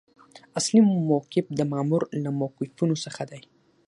[0.59, 0.79] اصلي
[1.09, 3.41] موقف د مامور له موقفونو څخه دی.